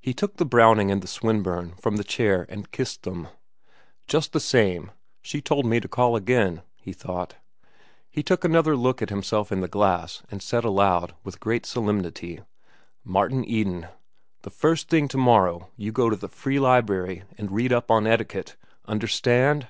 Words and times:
He 0.00 0.12
took 0.12 0.34
the 0.38 0.44
Browning 0.44 0.90
and 0.90 1.00
the 1.00 1.06
Swinburne 1.06 1.76
from 1.76 1.94
the 1.94 2.02
chair 2.02 2.44
and 2.48 2.68
kissed 2.72 3.04
them. 3.04 3.28
Just 4.08 4.32
the 4.32 4.40
same, 4.40 4.90
she 5.22 5.40
told 5.40 5.64
me 5.64 5.78
to 5.78 5.86
call 5.86 6.16
again, 6.16 6.62
he 6.76 6.92
thought. 6.92 7.36
He 8.10 8.24
took 8.24 8.42
another 8.42 8.74
look 8.74 9.00
at 9.00 9.10
himself 9.10 9.52
in 9.52 9.60
the 9.60 9.68
glass, 9.68 10.24
and 10.28 10.42
said 10.42 10.64
aloud, 10.64 11.14
with 11.22 11.38
great 11.38 11.66
solemnity: 11.66 12.40
"Martin 13.04 13.44
Eden, 13.44 13.86
the 14.42 14.50
first 14.50 14.88
thing 14.88 15.06
to 15.06 15.16
morrow 15.18 15.70
you 15.76 15.92
go 15.92 16.10
to 16.10 16.16
the 16.16 16.26
free 16.26 16.58
library 16.58 17.22
an' 17.38 17.52
read 17.52 17.72
up 17.72 17.92
on 17.92 18.08
etiquette. 18.08 18.56
Understand!" 18.86 19.68